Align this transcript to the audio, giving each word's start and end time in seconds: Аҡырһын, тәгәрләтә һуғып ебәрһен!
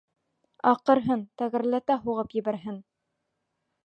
Аҡырһын, 0.69 1.21
тәгәрләтә 1.41 1.97
һуғып 2.05 2.33
ебәрһен! 2.39 2.81